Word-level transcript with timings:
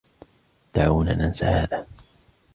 دعونا 0.73 1.13
ننسى 1.13 1.45
هذا. 1.45 1.87